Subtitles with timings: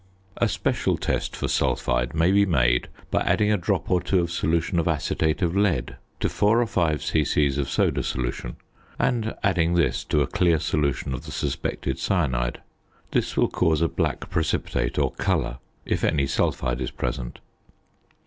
[0.37, 4.31] A special test for sulphide may be made by adding a drop or two of
[4.31, 7.45] solution of acetate of lead to four or five c.c.
[7.59, 8.55] of soda solution
[8.97, 12.61] and adding this to a clear solution of the suspected cyanide.
[13.11, 17.37] This will cause a black precipitate or colour, if any sulphide is present.